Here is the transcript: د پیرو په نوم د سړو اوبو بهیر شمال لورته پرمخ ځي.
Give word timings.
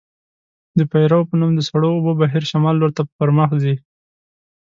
د 0.77 0.79
پیرو 0.91 1.19
په 1.29 1.33
نوم 1.39 1.51
د 1.55 1.61
سړو 1.69 1.89
اوبو 1.95 2.11
بهیر 2.21 2.43
شمال 2.51 2.75
لورته 2.77 3.01
پرمخ 3.17 3.49
ځي. 3.63 3.75